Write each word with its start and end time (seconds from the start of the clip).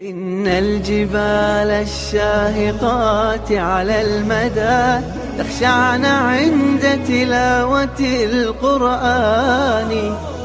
إن 0.00 0.46
الجبال 0.46 1.70
الشاهقات 1.84 3.52
على 3.52 4.02
المدى 4.02 5.06
تخشعن 5.38 6.04
عند 6.04 7.00
تلاوة 7.08 8.00
القرآن. 8.00 9.92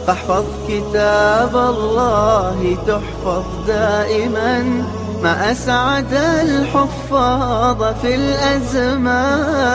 فاحفظ 0.07 0.45
كتاب 0.67 1.55
الله 1.55 2.77
تحفظ 2.87 3.45
دائما 3.67 4.83
ما 5.23 5.51
أسعد 5.51 6.13
الحفاظ 6.13 7.83
في 8.01 8.15
الأزمان. 8.15 9.65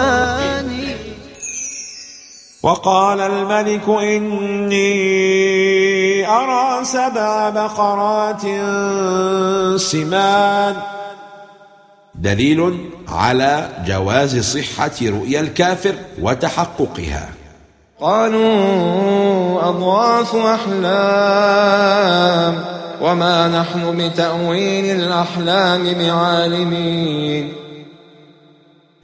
وقال 2.62 3.20
الملك 3.20 3.88
إني 3.88 5.39
سبع 6.84 7.50
بقرات 7.50 8.42
سمان. 9.80 10.74
دليل 12.14 12.90
على 13.08 13.68
جواز 13.86 14.56
صحة 14.56 14.90
رؤيا 15.02 15.40
الكافر 15.40 15.94
وتحققها. 16.22 17.28
قالوا 18.00 19.68
أضواف 19.68 20.36
أحلام 20.36 21.74
وما 23.02 23.48
نحن 23.48 23.96
بتأويل 23.98 24.84
الأحلام 25.00 25.94
بعالمين. 25.94 27.52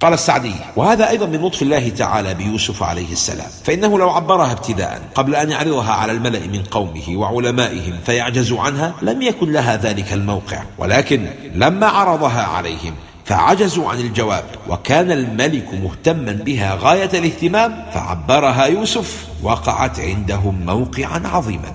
قال 0.00 0.12
السعدي. 0.12 0.52
وهذا 0.77 1.10
أيضا 1.10 1.27
من 1.27 1.46
لطف 1.46 1.62
الله 1.62 1.88
تعالى 1.88 2.34
بيوسف 2.34 2.82
عليه 2.82 3.12
السلام. 3.12 3.48
فإنه 3.64 3.98
لو 3.98 4.10
عبرها 4.10 4.52
ابتداء 4.52 5.00
قبل 5.14 5.34
أن 5.34 5.50
يعرضها 5.50 5.92
على 5.92 6.12
الملأ 6.12 6.46
من 6.46 6.62
قومه 6.62 7.16
وعلمائهم 7.16 7.98
فيعجزوا 8.06 8.60
عنها 8.60 8.95
لم 9.02 9.22
يكن 9.22 9.52
لها 9.52 9.77
ذلك 9.77 10.12
الموقع. 10.12 10.62
ولكن 10.78 11.27
لما 11.55 11.86
عرضها 11.86 12.42
عليهم 12.42 12.95
فعجزوا 13.24 13.91
عن 13.91 14.00
الجواب 14.00 14.45
وكان 14.69 15.12
الملك 15.12 15.74
مهتما 15.74 16.33
بها 16.33 16.78
غاية 16.80 17.11
الاهتمام 17.19 17.86
فعبرها 17.92 18.67
يوسف 18.67 19.27
وقعت 19.42 20.00
عندهم 20.00 20.67
موقعا 20.67 21.22
عظيما. 21.24 21.72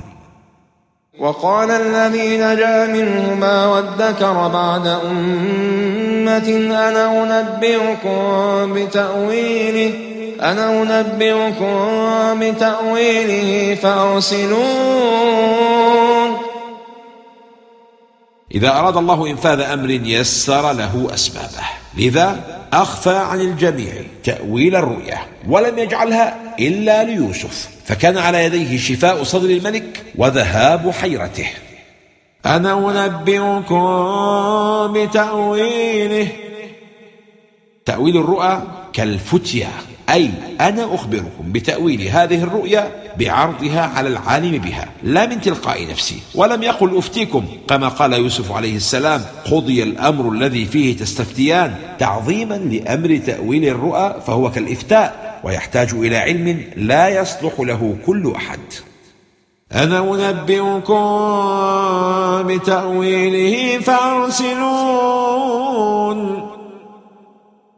وقال 1.20 1.72
الذي 1.72 2.38
نجا 2.38 2.88
منهما 2.88 3.66
وادكر 3.66 4.48
بعد 4.48 4.88
أمة 6.38 6.90
أنا 6.90 7.24
أنبئكم 7.24 8.74
بتأويله 8.74 9.94
أنا 10.42 10.82
أنبئكم 10.82 12.40
بتأويله 12.40 13.76
فأرسلون. 13.76 14.62
إذا 18.56 18.70
أراد 18.70 18.98
الله 18.98 19.28
إنفاذ 19.28 19.60
أمر 19.60 19.90
يسر 19.90 20.72
له 20.72 21.08
أسبابه. 21.14 21.66
لذا 21.98 22.40
أخفى 22.74 23.16
عن 23.16 23.42
الجميع 23.42 23.94
تأويل 24.24 24.76
الرؤيا 24.76 25.18
ولم 25.50 25.80
يجعلها 25.80 26.56
إلا 26.60 27.04
ليوسف 27.04 27.70
فكان 27.86 28.18
على 28.18 28.44
يديه 28.44 28.78
شفاء 28.78 29.24
صدر 29.24 29.50
الملك 29.50 30.04
وذهاب 30.16 30.92
حيرته. 30.92 31.48
أنا 32.46 33.06
أنبئكم 33.06 34.94
بتأويله. 34.94 36.28
تأويل 37.86 38.18
الرؤى 38.18 38.62
كالفتية 38.94 39.68
أي 40.10 40.30
أنا 40.62 40.96
أخبركم 40.96 41.52
بتأويل 41.52 42.02
هذه 42.02 42.44
الرؤيا 42.44 42.92
بعرضها 43.20 43.82
على 43.82 44.10
العالم 44.10 44.58
بها 44.58 44.90
لا 45.04 45.26
من 45.26 45.42
تلقاء 45.42 45.88
نفسي. 45.90 46.20
ولم 46.36 46.64
يقل 46.64 46.98
أفتيكم 46.98 47.46
كما 47.70 47.88
قال 47.88 48.14
يوسف 48.14 48.52
عليه 48.52 48.76
السلام 48.76 49.22
قضي 49.52 49.84
الأمر 49.84 50.32
الذي 50.32 50.66
فيه 50.66 50.98
تستفتيان 50.98 51.76
تعظيما 52.00 52.56
لأمر 52.56 53.18
تأويل 53.18 53.68
الرؤى 53.68 54.22
فهو 54.28 54.52
كالإفتاء 54.52 55.40
ويحتاج 55.44 55.94
إلى 55.94 56.18
علم 56.18 56.64
لا 56.76 57.10
يصلح 57.10 57.60
له 57.60 57.98
كل 58.06 58.34
أحد. 58.36 58.60
أنا 59.74 60.30
أنبئكم 60.30 61.02
بتأويله 62.48 63.80
فأرسلون. 63.80 65.32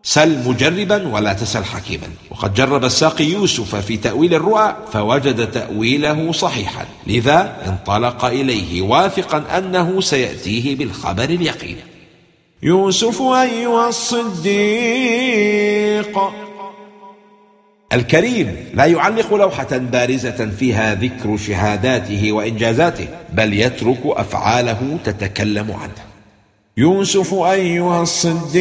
سل 0.03 0.49
مجربا 0.49 1.07
ولا 1.13 1.33
تسل 1.33 1.63
حكيما. 1.63 2.07
وقد 2.31 2.53
جرب 2.53 2.83
الساقي 2.85 3.25
يوسف 3.25 3.75
في 3.75 3.97
تأويل 3.97 4.33
الرؤى 4.33 4.75
فوجد 4.93 5.51
تأويله 5.51 6.31
صحيحا. 6.31 6.85
لذا 7.07 7.55
انطلق 7.67 8.25
إليه 8.25 8.81
واثقا 8.81 9.43
أنه 9.57 10.01
سيأتيه 10.01 10.75
بالخبر 10.75 11.23
اليقين. 11.23 11.77
يوسف 12.63 13.21
أيها 13.21 13.89
الصديق. 13.89 14.53
الكريم 17.93 18.55
لا 18.73 18.85
يعلق 18.85 19.33
لوحة 19.33 19.77
بارزة 19.77 20.49
فيها 20.59 20.95
ذكر 20.95 21.37
شهاداته 21.37 22.31
وإنجازاته 22.31 23.07
بل 23.33 23.53
يترك 23.53 23.99
أفعاله 24.05 24.97
تتكلم 25.03 25.71
عنه. 25.71 26.13
يوسف 26.77 27.33
أيها 27.33 28.01
الصديق 28.01 28.53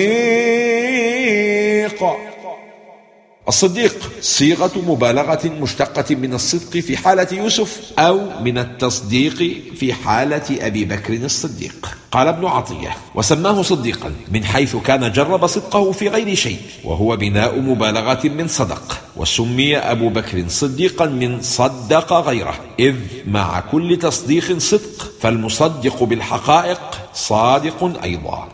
الصديق 3.48 4.10
صيغة 4.20 4.70
مبالغة 4.86 5.41
مشتقة 5.60 6.14
من 6.14 6.34
الصدق 6.34 6.78
في 6.78 6.97
حالة 6.97 7.26
يوسف 7.32 7.92
أو 7.98 8.20
من 8.41 8.58
التصديق 8.58 9.36
في 9.76 9.94
حالة 9.94 10.66
أبي 10.66 10.84
بكر 10.84 11.14
الصديق. 11.14 11.88
قال 12.12 12.28
ابن 12.28 12.47
عطية 12.47 12.97
وسماه 13.14 13.62
صديقا 13.62 14.14
من 14.32 14.44
حيث 14.44 14.76
كان 14.76 15.12
جرب 15.12 15.47
صدقه 15.47 15.92
في 15.92 16.08
غير 16.08 16.34
شيء 16.34 16.58
وهو 16.84 17.16
بناء 17.16 17.60
مبالغة 17.60 18.28
من 18.28 18.48
صدق 18.48 18.98
وسمي 19.16 19.76
أبو 19.76 20.08
بكر 20.08 20.44
صديقا 20.48 21.06
من 21.06 21.42
صدق 21.42 22.12
غيره. 22.12 22.54
إذ 22.78 22.97
مع 23.26 23.60
كل 23.60 23.98
تصديق 24.02 24.58
صدق 24.58 25.12
فالمصدق 25.20 26.02
بالحقائق 26.02 26.81
صادق 27.14 28.00
أيضا. 28.04 28.48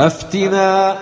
أفتنا 0.00 0.98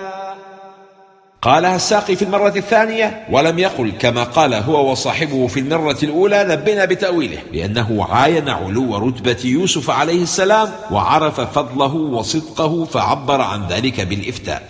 قالها 1.41 1.75
الساقي 1.75 2.15
في 2.15 2.21
المرة 2.21 2.53
الثانية 2.55 3.27
ولم 3.31 3.59
يقل 3.59 3.91
كما 3.91 4.23
قال 4.23 4.53
هو 4.53 4.91
وصاحبه 4.91 5.47
في 5.47 5.59
المرة 5.59 5.97
الأولى 6.03 6.43
نبنا 6.43 6.85
بتأويله 6.85 7.37
لأنه 7.53 8.07
عاين 8.09 8.49
علو 8.49 8.97
رتبة 8.97 9.37
يوسف 9.43 9.89
عليه 9.89 10.23
السلام 10.23 10.71
وعرف 10.91 11.41
فضله 11.41 11.95
وصدقه 11.95 12.85
فعبر 12.85 13.41
عن 13.41 13.67
ذلك 13.67 14.01
بالإفتاء. 14.01 14.63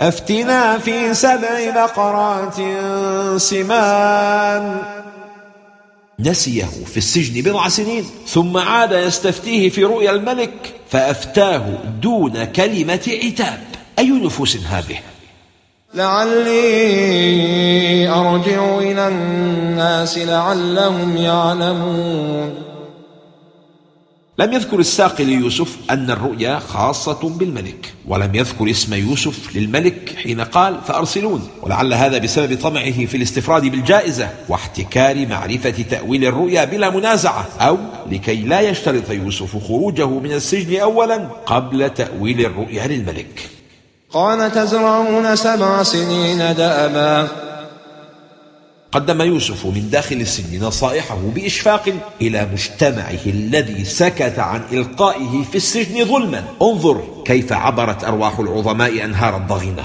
أفتنا 0.00 0.78
في 0.78 1.14
سبع 1.14 1.70
بقرات 1.74 2.54
سمان. 3.40 4.82
نسيه 6.18 6.64
في 6.64 6.96
السجن 6.96 7.42
بضع 7.42 7.68
سنين 7.68 8.04
ثم 8.26 8.56
عاد 8.56 8.92
يستفتيه 8.92 9.68
في 9.68 9.84
رؤيا 9.84 10.10
الملك 10.10 10.74
فأفتاه 10.90 11.64
دون 12.02 12.44
كلمة 12.44 13.18
عتاب. 13.24 13.60
أي 13.98 14.10
نفوس 14.10 14.56
هذه؟ 14.56 14.98
لعلي 15.94 16.48
أرجع 18.08 18.78
إلى 18.78 19.08
الناس 19.08 20.18
لعلهم 20.18 21.16
يعلمون. 21.16 22.54
لم 24.38 24.52
يذكر 24.52 24.78
الساقي 24.78 25.24
ليوسف 25.24 25.76
أن 25.90 26.10
الرؤيا 26.10 26.58
خاصة 26.58 27.28
بالملك 27.28 27.94
ولم 28.06 28.34
يذكر 28.34 28.70
اسم 28.70 28.94
يوسف 28.94 29.56
للملك 29.56 30.14
حين 30.22 30.40
قال 30.40 30.80
فأرسلون. 30.86 31.48
ولعل 31.62 31.94
هذا 31.94 32.18
بسبب 32.18 32.58
طمعه 32.60 33.06
في 33.06 33.16
الاستفراد 33.16 33.62
بالجائزة 33.62 34.30
واحتكار 34.48 35.26
معرفة 35.26 35.70
تأويل 35.70 36.24
الرؤيا 36.24 36.64
بلا 36.64 36.90
منازعة 36.90 37.46
أو 37.60 37.78
لكي 38.10 38.36
لا 38.36 38.60
يشترط 38.60 39.10
يوسف 39.10 39.64
خروجه 39.68 40.08
من 40.08 40.32
السجن 40.32 40.80
أولا 40.80 41.16
قبل 41.46 41.90
تأويل 41.90 42.40
الرؤيا 42.46 42.86
للملك. 42.86 43.50
قال 44.12 44.52
تزرعون 44.52 45.36
سبع 45.36 45.82
سنين 45.82 46.38
دأبا. 46.38 47.28
قدم 48.92 49.22
يوسف 49.22 49.66
من 49.66 49.90
داخل 49.90 50.16
السجن 50.16 50.64
نصائحه 50.64 51.18
بإشفاق 51.34 51.92
إلى 52.20 52.48
مجتمعه 52.52 53.24
الذي 53.26 53.84
سكت 53.84 54.38
عن 54.38 54.62
إلقائه 54.72 55.44
في 55.50 55.56
السجن 55.56 56.04
ظلما. 56.04 56.44
انظر 56.62 57.22
كيف 57.24 57.52
عبرت 57.52 58.04
أرواح 58.04 58.38
العظماء 58.38 59.04
أنهار 59.04 59.36
الضغينة. 59.36 59.84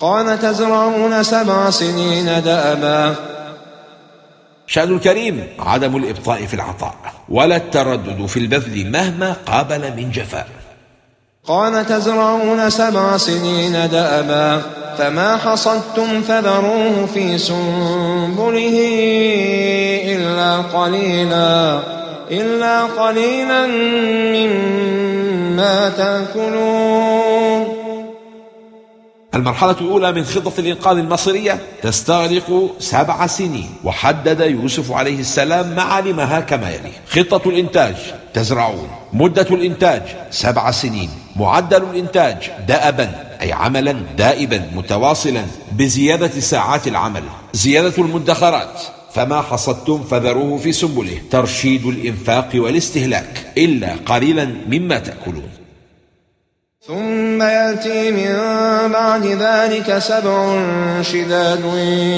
قال 0.00 0.40
تزرعون 0.40 1.22
سبع 1.22 1.70
سنين 1.70 2.42
دأبا. 2.42 3.14
شأن 4.66 4.94
الكريم 4.94 5.46
عدم 5.58 5.96
الإبطاء 5.96 6.46
في 6.46 6.54
العطاء 6.54 6.94
ولا 7.28 7.56
التردد 7.56 8.26
في 8.26 8.36
البذل 8.36 8.90
مهما 8.90 9.32
قابل 9.32 9.96
من 9.96 10.10
جفاء. 10.10 10.48
قال 11.50 11.86
تزرعون 11.86 12.70
سبع 12.70 13.16
سنين 13.16 13.72
دأبا 13.72 14.62
فما 14.98 15.36
حصدتم 15.36 16.22
فذروه 16.22 17.06
في 17.14 17.38
سنبله 17.38 18.78
إلا 20.04 20.56
قليلا 20.56 21.80
إلا 22.30 22.82
قليلا 22.82 23.66
مما 24.36 25.88
تأكلون. 25.88 27.80
المرحلة 29.34 29.76
الأولى 29.80 30.12
من 30.12 30.24
خطة 30.24 30.52
الإنقاذ 30.58 30.98
المصيرية 30.98 31.58
تستغرق 31.82 32.70
سبع 32.78 33.26
سنين 33.26 33.70
وحدد 33.84 34.40
يوسف 34.40 34.92
عليه 34.92 35.20
السلام 35.20 35.74
معالمها 35.76 36.40
كما 36.40 36.70
يلي 36.70 36.92
خطة 37.10 37.48
الإنتاج 37.48 37.94
تزرعون. 38.34 38.88
مدة 39.12 39.46
الإنتاج 39.50 40.02
سبع 40.30 40.70
سنين. 40.70 41.10
معدل 41.40 41.82
الإنتاج 41.82 42.50
دأبا 42.68 43.10
أي 43.42 43.52
عملا 43.52 43.92
دائبا 44.18 44.62
متواصلا 44.74 45.42
بزيادة 45.72 46.40
ساعات 46.40 46.88
العمل 46.88 47.22
زيادة 47.52 47.92
المدخرات. 47.98 48.80
فما 49.14 49.42
حصدتم 49.42 50.02
فذروه 50.02 50.58
في 50.58 50.72
سنبله 50.72 51.18
ترشيد 51.30 51.86
الإنفاق 51.86 52.48
والاستهلاك. 52.54 53.52
إلا 53.58 53.88
قليلا 54.06 54.44
مما 54.68 54.98
تأكلون. 54.98 55.48
ثم 56.86 57.42
يأتي 57.42 58.10
من 58.10 58.32
بعد 58.92 59.26
ذلك 59.26 59.98
سبع 59.98 60.62
شداد 61.02 61.64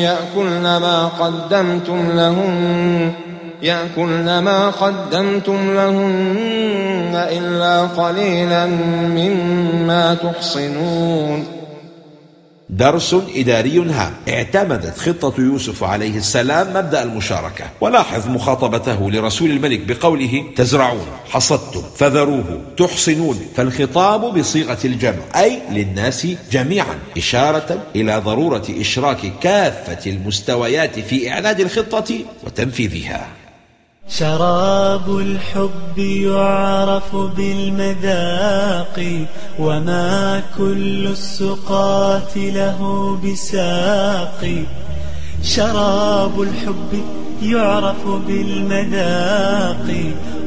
يأكلن 0.06 0.62
ما 0.62 1.08
قدمتم 1.08 2.10
لهن. 2.10 3.12
يأكلن 3.62 4.38
ما 4.38 4.70
قدمتم 4.70 5.74
لهن 5.74 7.12
إلا 7.14 7.82
قليلا 7.82 8.66
مما 8.66 10.14
تحصنون. 10.14 11.46
درس 12.70 13.16
إداري 13.36 13.78
هام 13.78 14.12
اعتمدت 14.28 14.98
خطة 14.98 15.40
يوسف 15.40 15.84
عليه 15.84 16.16
السلام 16.16 16.68
مبدأ 16.74 17.02
المشاركة. 17.02 17.64
ولاحظ 17.80 18.28
مخاطبته 18.28 19.10
لرسول 19.10 19.50
الملك 19.50 19.80
بقوله 19.80 20.44
تزرعون 20.56 21.06
حصدتم 21.30 21.82
فذروه 21.96 22.60
تحصنون 22.76 23.40
فالخطاب 23.56 24.38
بصيغة 24.38 24.78
الجمع 24.84 25.22
أي 25.36 25.58
للناس 25.70 26.26
جميعا 26.52 26.98
إشارة 27.16 27.82
إلى 27.96 28.18
ضرورة 28.18 28.64
إشراك 28.80 29.32
كافة 29.40 30.10
المستويات 30.10 30.98
في 30.98 31.30
إعداد 31.30 31.60
الخطة 31.60 32.18
وتنفيذها. 32.44 33.41
شراب 34.18 35.18
الحب 35.18 35.98
يعرف 35.98 37.16
بالمذاق 37.16 39.26
وما 39.58 40.42
كل 40.58 41.06
السقات 41.06 42.36
له 42.36 42.80
بساق. 43.24 44.64
شراب 45.42 46.42
الحب 46.42 47.21
يعرف 47.42 48.08
بالمذاق 48.26 49.94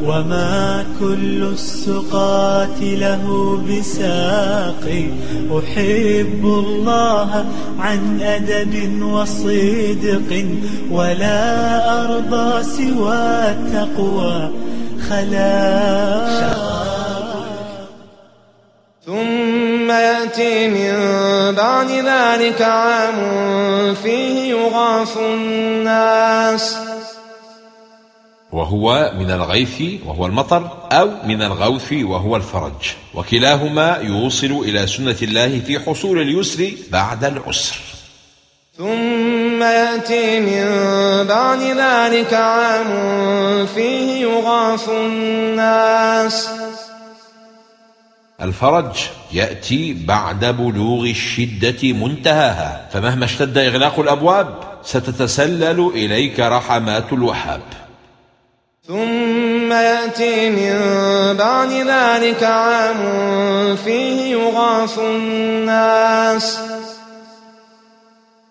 وما 0.05 0.85
كل 0.99 1.43
السقات 1.43 2.79
له 2.81 3.23
بساق. 3.69 4.85
أحب 5.51 6.43
الله 6.43 7.45
عن 7.79 8.21
أدب 8.21 9.01
وصدق 9.01 10.45
ولا 10.91 11.43
أرضى 12.05 12.63
سوى 12.63 13.23
التقوى 13.51 14.49
خلاق. 15.09 16.65
ثم 19.05 19.91
يأتي 19.91 20.67
من 20.67 20.95
بعد 21.55 21.89
ذلك 21.91 22.61
عام 22.61 23.19
فيه 24.03 24.49
يغاث 24.49 25.17
الناس. 25.17 26.84
وهو 28.55 29.11
من 29.19 29.31
الغيث 29.31 29.81
وهو 30.05 30.25
المطر 30.25 30.69
أو 30.91 31.09
من 31.23 31.41
الغوث 31.41 31.93
وهو 31.93 32.35
الفرج. 32.35 32.95
وكلاهما 33.13 33.97
يوصل 33.97 34.45
إلى 34.45 34.87
سنة 34.87 35.15
الله 35.21 35.59
في 35.59 35.79
حصول 35.79 36.21
اليسر 36.21 36.71
بعد 36.91 37.23
العسر. 37.23 37.75
ثم 38.77 39.61
يأتي 39.63 40.39
من 40.39 40.67
بعد 41.27 41.59
ذلك 41.59 42.33
عام 42.33 42.91
فيه 43.65 44.21
يغاث 44.21 44.89
الناس. 44.89 46.49
الفرج 48.41 48.95
يأتي 49.31 49.93
بعد 49.93 50.45
بلوغ 50.45 51.03
الشدة 51.03 51.93
منتهاها 51.93 52.89
فمهما 52.93 53.25
اشتد 53.25 53.57
إغلاق 53.57 53.99
الأبواب 53.99 54.59
ستتسلل 54.83 55.91
إليك 55.95 56.39
رحمات 56.39 57.13
الوهاب. 57.13 57.84
ثم 58.87 59.71
يأتي 59.71 60.49
من 60.49 60.77
بعد 61.37 61.71
ذلك 61.71 62.43
عام 62.43 63.75
فيه 63.75 64.31
يغاث 64.31 64.99
الناس. 64.99 66.59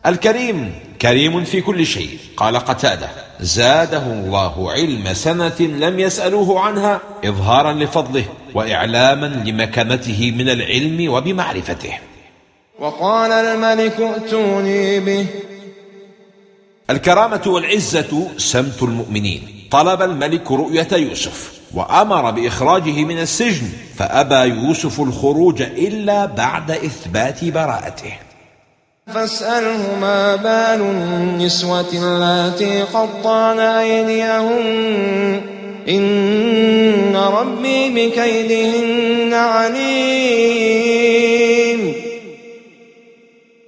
الكريم 0.06 0.74
كريم 1.02 1.44
في 1.44 1.60
كل 1.60 1.86
شيء. 1.86 2.18
قال 2.36 2.56
قتادة 2.56 3.08
زاده 3.40 4.02
الله 4.02 4.72
علم 4.72 5.14
سنة 5.14 5.60
لم 5.60 6.00
يسألوه 6.00 6.60
عنها 6.60 7.00
إظهارا 7.24 7.72
لفضله 7.72 8.24
وإعلاما 8.54 9.26
لمكانته 9.26 10.34
من 10.38 10.48
العلم 10.48 11.12
وبمعرفته. 11.12 11.98
وقال 12.78 13.32
الملك 13.32 14.00
ائتوني 14.00 15.00
به. 15.00 15.26
الكرامة 16.90 17.42
والعزة 17.46 18.28
سمت 18.36 18.82
المؤمنين. 18.82 19.53
طلب 19.70 20.02
الملك 20.02 20.52
رؤية 20.52 20.88
يوسف 20.92 21.52
وأمر 21.74 22.30
بإخراجه 22.30 23.04
من 23.04 23.18
السجن 23.18 23.68
فأبى 23.96 24.34
يوسف 24.34 25.00
الخروج 25.00 25.62
إلا 25.62 26.26
بعد 26.26 26.70
إثبات 26.70 27.44
براءته. 27.44 28.12
فاسأله 29.14 29.98
ما 30.00 30.36
بال 30.36 30.80
النسوة 30.80 31.92
اللاتي 31.92 32.82
قطعن 32.82 33.58
أيديهن. 33.58 35.40
إن 35.88 37.16
ربي 37.16 37.88
بكيدهن 37.88 39.34
عليم. 39.34 40.34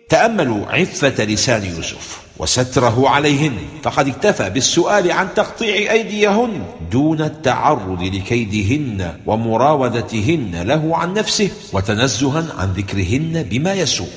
تأملوا 0.08 0.66
عفة 0.66 1.24
لسان 1.24 1.64
يوسف. 1.76 2.25
وستره 2.38 3.08
عليهن. 3.08 3.58
فقد 3.82 4.08
اكتفى 4.08 4.50
بالسؤال 4.50 5.12
عن 5.12 5.28
تقطيع 5.34 5.92
أيديهن 5.92 6.62
دون 6.92 7.20
التعرض 7.20 8.02
لكيدهن 8.02 9.12
ومراودتهن 9.26 10.62
له 10.62 10.96
عن 10.96 11.14
نفسه 11.14 11.50
وتنزها 11.72 12.46
عن 12.58 12.72
ذكرهن 12.72 13.42
بما 13.50 13.74
يسوء. 13.74 14.08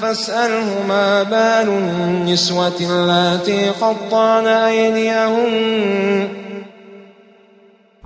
فاسأله 0.00 0.86
ما 0.88 1.22
بال 1.22 1.68
النسوة 1.68 2.80
اللاتي 2.80 3.70
قطعن 3.70 4.46
أيديهن. 4.46 6.28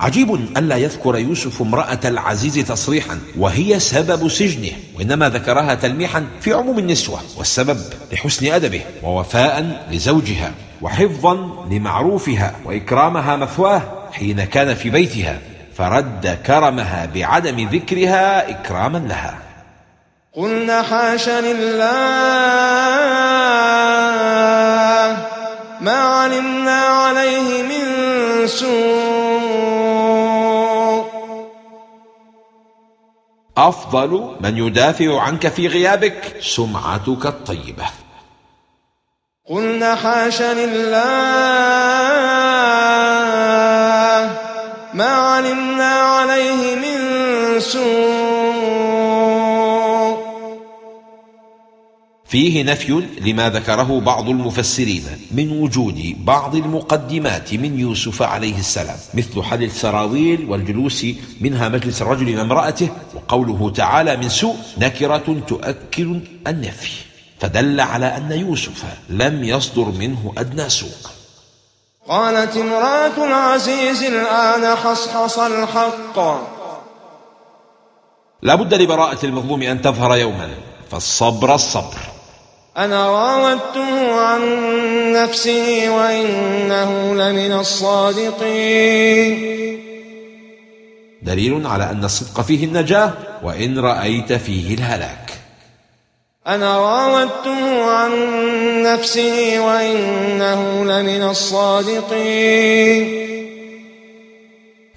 عجيب 0.01 0.35
ألا 0.35 0.77
يذكر 0.77 1.19
يوسف 1.19 1.63
امرأة 1.63 2.01
العزيز 2.05 2.55
تصريحا 2.55 3.21
وهي 3.39 3.81
سبب 3.81 4.29
سجنه 4.29 4.73
وإنما 4.97 5.29
ذكرها 5.29 5.75
تلميحا 5.75 6.27
في 6.41 6.53
عموم 6.53 6.79
النسوة 6.79 7.21
والسبب 7.37 7.79
لحسن 8.13 8.53
أدبه 8.53 8.81
ووفاء 9.03 9.87
لزوجها 9.91 10.53
وحفظا 10.83 11.35
لمعروفها 11.71 12.55
وإكرامها 12.65 13.37
مثواه 13.37 13.83
حين 14.13 14.45
كان 14.45 14.75
في 14.75 14.91
بيتها 14.91 15.39
فرد 15.77 16.39
كرمها 16.47 17.09
بعدم 17.15 17.69
ذكرها 17.69 18.51
إكراما 18.51 18.99
لها. 18.99 19.39
قلنا 20.33 20.83
حاش 20.83 21.29
لله 21.29 21.87
ما 25.81 25.97
علمنا 25.97 26.81
عليه 26.81 27.63
من 27.63 28.47
سوء 28.47 28.98
أفضل 33.59 34.37
من 34.41 34.59
يدافع 34.59 35.21
عنك 35.21 35.49
في 35.49 35.69
غيابك 35.69 36.37
سمعتك 36.41 37.27
الطيبة. 37.27 37.85
قلنا 39.51 39.95
حاش 39.95 40.43
لله 40.43 40.99
ما 44.95 45.09
علمنا 45.09 45.93
عليه 45.95 46.77
من 46.77 47.61
سوء. 47.61 48.38
فيه 52.29 52.63
نفي 52.63 53.07
لما 53.21 53.51
ذكره 53.51 54.01
بعض 54.01 54.29
المفسرين 54.29 55.05
من 55.31 55.61
وجود 55.61 56.17
بعض 56.19 56.55
المقدمات 56.55 57.55
من 57.55 57.81
يوسف 57.81 58.23
عليه 58.23 58.59
السلام 58.59 58.97
مثل 59.15 59.43
حل 59.43 59.63
السراويل 59.63 60.51
والجلوس 60.51 61.07
منها 61.41 61.69
مجلس 61.69 62.03
الرجل 62.03 62.39
وامرأته 62.39 62.89
وقوله 63.15 63.71
تعالى 63.71 64.17
من 64.17 64.29
سوء 64.29 64.57
نكرة 64.79 65.43
تؤكد 65.47 66.21
النفي. 66.47 66.93
فدل 67.41 67.81
على 67.81 68.17
أن 68.17 68.33
يوسف 68.33 68.85
لم 69.09 69.45
يصدر 69.45 69.85
منه 69.85 70.33
أدنى 70.39 70.69
سوء. 70.69 70.99
قالت 72.09 72.57
امرأة 72.57 73.25
العزيز 73.25 74.03
الآن 74.03 74.77
حصحص 74.77 75.39
الحق. 75.39 76.19
لا 78.43 78.55
بد 78.55 78.75
لبراءة 78.75 79.27
المظلوم 79.27 79.63
أن 79.63 79.83
تظهر 79.83 80.17
يوما 80.17 80.51
فالصبر 80.91 81.55
الصبر. 81.55 82.18
أنا 82.79 83.07
راودته 83.11 84.21
عن 84.21 84.43
نفسه 85.13 85.91
وإنه 85.91 87.15
لمن 87.15 87.53
الصادقين. 87.53 89.39
دليل 91.23 91.67
على 91.67 91.91
أن 91.91 92.05
الصدق 92.05 92.41
فيه 92.41 92.65
النجاة 92.65 93.13
وإن 93.43 93.79
رأيت 93.79 94.33
فيه 94.33 94.75
الهلاك. 94.75 95.33
أنا 96.47 96.79
راودته 96.79 97.85
عن 97.91 98.13
نفسه 98.83 99.61
وإنه 99.67 100.85
لمن 100.85 101.23
الصادقين. 101.23 103.09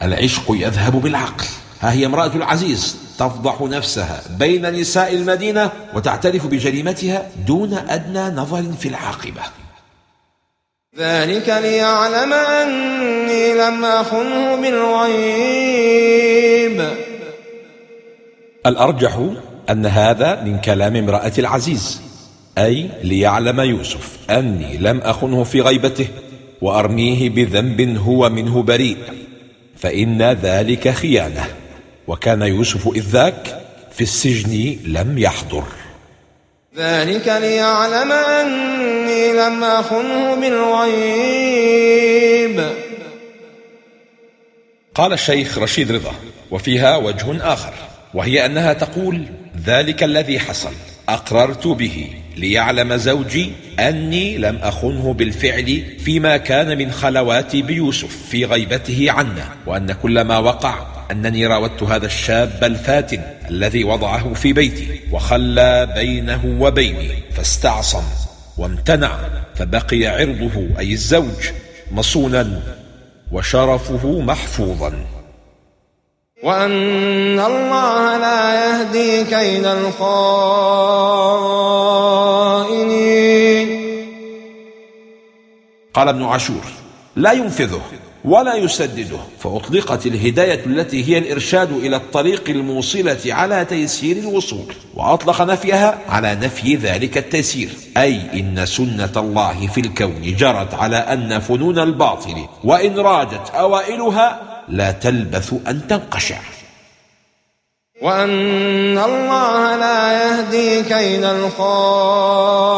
العشق 0.01 0.45
يذهب 0.49 1.01
بالعقل. 1.01 1.45
ها 1.81 1.91
هي 1.91 2.05
امرأة 2.05 2.31
العزيز. 2.35 2.97
تفضح 3.21 3.61
نفسها 3.61 4.21
بين 4.39 4.73
نساء 4.73 5.13
المدينة 5.15 5.71
وتعترف 5.93 6.47
بجريمتها 6.47 7.29
دون 7.47 7.73
أدنى 7.73 8.29
نظر 8.29 8.63
في 8.79 8.87
العاقبة. 8.89 9.41
ذلك 10.97 11.49
ليعلم 11.49 12.33
أني 12.33 13.53
لم 13.53 13.85
أخنه 13.85 14.55
بالغيب. 14.61 16.01
الأرجح 18.65 19.19
أن 19.69 19.85
هذا 19.85 20.43
من 20.43 20.59
كلام 20.59 20.95
امرأة 20.95 21.33
العزيز 21.37 22.01
أي 22.57 22.89
ليعلم 23.03 23.59
يوسف 23.59 24.17
أني 24.29 24.77
لم 24.77 24.97
أخنه 24.97 25.43
في 25.43 25.61
غيبته 25.61 26.07
وأرميه 26.61 27.29
بذنب 27.29 27.97
هو 27.97 28.29
منه 28.29 28.63
بريء 28.63 28.97
فإن 29.77 30.21
ذلك 30.21 30.89
خيانة. 30.89 31.60
وكان 32.11 32.41
يوسف 32.41 32.87
إذ 32.95 33.01
ذاك 33.01 33.61
في 33.91 34.01
السجن 34.01 34.77
لم 34.85 35.17
يحضر. 35.17 35.63
ذلك 36.77 37.27
ليعلم 37.27 38.11
أني 38.11 39.33
لم 39.33 39.63
أخنه 39.63 40.35
بالغيب. 40.35 41.81
قال 44.95 45.13
الشيخ 45.13 45.57
رشيد 45.57 45.91
رضا 45.91 46.13
وفيها 46.51 46.97
وجه 46.97 47.53
آخر 47.53 47.73
وهي 48.13 48.45
أنها 48.45 48.73
تقول 48.73 49.25
ذلك 49.65 50.03
الذي 50.03 50.39
حصل 50.39 50.73
أقررت 51.09 51.67
به 51.67 52.07
ليعلم 52.37 52.95
زوجي 52.95 53.51
أني 53.79 54.37
لم 54.37 54.55
أخنه 54.55 55.13
بالفعل 55.13 55.83
فيما 55.99 56.37
كان 56.37 56.77
من 56.77 56.91
خلواتي 56.91 57.61
بيوسف 57.61 58.17
في 58.29 58.45
غيبته 58.45 59.11
عنا 59.11 59.49
وأن 59.65 59.91
كل 59.91 60.21
ما 60.21 60.37
وقع 60.37 61.00
أنني 61.11 61.47
راودت 61.47 61.83
هذا 61.83 62.05
الشاب 62.05 62.63
الفاتن 62.63 63.21
الذي 63.49 63.83
وضعه 63.83 64.33
في 64.33 64.53
بيتي 64.53 64.99
وخلى 65.11 65.93
بينه 65.95 66.57
وبيني 66.59 67.23
فاستعصم 67.31 68.03
وامتنع 68.57 69.19
فبقي 69.55 70.07
عرضه 70.07 70.67
أي 70.79 70.93
الزوج 70.93 71.49
مصونا 71.91 72.61
وشرفه 73.31 74.19
محفوظا. 74.19 74.93
وأن 76.43 77.39
الله 77.39 78.17
لا 78.17 78.65
يهدي 78.65 79.23
كيد 79.23 79.65
الخائنين. 79.65 80.11
قال 85.93 86.07
ابن 86.07 86.23
عاشور 86.23 86.63
لا 87.15 87.31
ينفذه. 87.31 87.81
ولا 88.25 88.55
يسدده 88.55 89.17
فأطلقت 89.39 90.05
الهداية 90.05 90.65
التي 90.65 91.09
هي 91.09 91.17
الإرشاد 91.17 91.71
إلى 91.71 91.95
الطريق 91.95 92.49
الموصلة 92.49 93.19
على 93.25 93.65
تيسير 93.65 94.17
الوصول 94.17 94.73
وأطلق 94.95 95.41
نفيها 95.41 95.99
على 96.09 96.35
نفي 96.35 96.75
ذلك 96.75 97.17
التيسير. 97.17 97.69
أي 97.97 98.39
إن 98.39 98.65
سنة 98.65 99.11
الله 99.17 99.67
في 99.67 99.81
الكون 99.81 100.35
جرت 100.37 100.73
على 100.73 100.97
أن 100.97 101.39
فنون 101.39 101.79
الباطل 101.79 102.45
وإن 102.63 102.99
راجت 102.99 103.49
أوائلها 103.49 104.41
لا 104.69 104.91
تلبث 104.91 105.53
أن 105.67 105.87
تنقشع. 105.87 106.39
وأن 108.01 108.97
الله 108.97 109.75
لا 109.75 110.11
يهدي 110.23 110.83
كيد 110.83 111.23
الخائنين 111.23 112.71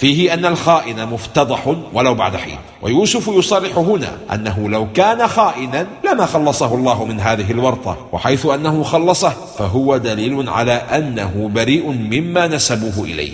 فيه 0.00 0.34
أن 0.34 0.46
الخائن 0.46 1.06
مفتضح 1.06 1.74
ولو 1.92 2.14
بعد 2.14 2.36
حين. 2.36 2.58
ويوسف 2.82 3.28
يصرح 3.28 3.78
هنا 3.78 4.18
أنه 4.34 4.68
لو 4.68 4.92
كان 4.92 5.28
خائنا 5.28 5.86
لما 6.04 6.26
خلصه 6.26 6.74
الله 6.74 7.04
من 7.04 7.20
هذه 7.20 7.50
الورطة 7.50 8.08
وحيث 8.12 8.46
أنه 8.46 8.82
خلصه 8.82 9.30
فهو 9.58 9.96
دليل 9.96 10.48
على 10.48 10.72
أنه 10.72 11.50
بريء 11.54 11.86
مما 11.90 12.46
نسبوه 12.46 13.04
إليه. 13.04 13.32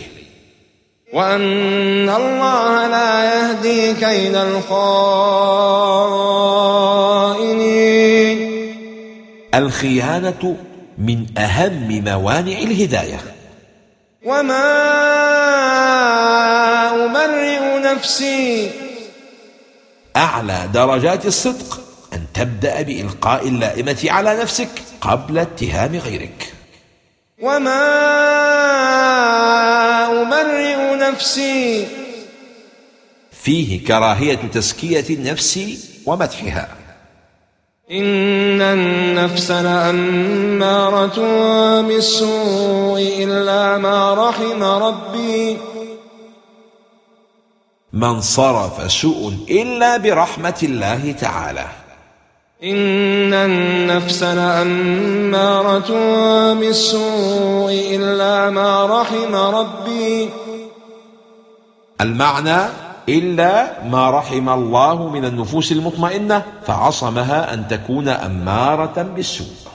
وأن 1.13 2.09
الله 2.09 2.89
لا 2.89 3.25
يهدي 3.25 3.95
كيد 3.95 4.35
الخائنين. 4.35 4.87
الخيانة 9.55 10.57
من 10.99 11.27
أهم 11.39 12.05
موانع 12.05 12.59
الهداية. 12.59 13.21
وما 14.25 15.26
أبرئ 17.05 17.95
نفسي. 17.95 18.71
أعلى 20.17 20.69
درجات 20.75 21.27
الصدق 21.27 21.81
أن 22.13 22.27
تبدأ 22.35 22.83
بإلقاء 22.83 23.49
اللائمة 23.49 24.05
على 24.05 24.41
نفسك 24.41 24.69
قبل 25.01 25.39
اتهام 25.39 25.97
غيرك. 25.97 26.53
وما 27.43 27.83
أبرئ 30.23 31.11
نفسي. 31.11 31.87
فيه 33.43 33.85
كراهية 33.85 34.39
تزكية 34.55 35.05
النفس 35.11 35.61
ومدحها. 36.07 36.69
إن 37.91 38.63
النفس 38.63 39.51
لأمارة 39.51 41.19
بالسوء 41.81 43.01
إلا 43.19 43.79
ما 43.79 44.15
رحم 44.15 44.63
ربي. 44.63 45.59
من 47.97 48.21
صرف 48.21 48.93
سوء 48.93 49.33
إلا 49.51 49.97
برحمة 49.97 50.61
الله 50.63 51.13
تعالى. 51.13 51.67
إن 52.63 53.35
النفس 53.35 54.23
لأمارة 54.23 55.91
بالسوء 56.55 57.73
إلا 57.73 58.51
ما 58.51 58.87
رحم 59.01 59.35
ربي. 59.35 60.31
المعنى 62.01 62.61
إلا 63.09 63.85
ما 63.85 64.11
رحم 64.11 64.49
الله 64.49 65.09
من 65.09 65.25
النفوس 65.25 65.73
المطمئنة 65.73 66.43
فعصمها 66.67 67.55
أن 67.55 67.69
تكون 67.69 68.09
أمارة 68.09 69.03
بالسوء. 69.17 69.66